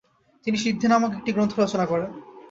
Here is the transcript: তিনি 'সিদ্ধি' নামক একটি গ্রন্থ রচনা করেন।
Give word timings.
তিনি 0.45 0.57
'সিদ্ধি' 0.59 0.91
নামক 0.91 1.11
একটি 1.17 1.31
গ্রন্থ 1.31 1.53
রচনা 1.57 1.85
করেন। 1.85 2.09